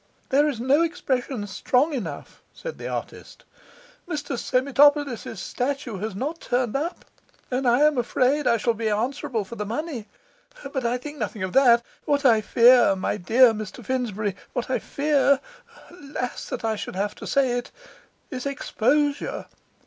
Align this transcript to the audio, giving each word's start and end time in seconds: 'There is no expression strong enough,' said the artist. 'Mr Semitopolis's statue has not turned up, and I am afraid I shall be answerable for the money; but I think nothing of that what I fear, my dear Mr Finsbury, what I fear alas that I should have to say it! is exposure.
'There 0.29 0.47
is 0.49 0.59
no 0.59 0.81
expression 0.81 1.45
strong 1.45 1.93
enough,' 1.93 2.41
said 2.55 2.79
the 2.79 2.87
artist. 2.87 3.43
'Mr 4.09 4.35
Semitopolis's 4.35 5.39
statue 5.39 5.99
has 5.99 6.15
not 6.15 6.41
turned 6.41 6.75
up, 6.75 7.05
and 7.51 7.67
I 7.67 7.81
am 7.81 7.99
afraid 7.99 8.47
I 8.47 8.57
shall 8.57 8.73
be 8.73 8.89
answerable 8.89 9.45
for 9.45 9.53
the 9.57 9.63
money; 9.63 10.07
but 10.73 10.83
I 10.87 10.97
think 10.97 11.19
nothing 11.19 11.43
of 11.43 11.53
that 11.53 11.83
what 12.05 12.25
I 12.25 12.41
fear, 12.41 12.95
my 12.95 13.17
dear 13.17 13.53
Mr 13.53 13.85
Finsbury, 13.85 14.35
what 14.53 14.71
I 14.71 14.79
fear 14.79 15.39
alas 15.91 16.47
that 16.49 16.65
I 16.65 16.75
should 16.75 16.95
have 16.95 17.13
to 17.13 17.27
say 17.27 17.59
it! 17.59 17.69
is 18.31 18.47
exposure. 18.47 19.45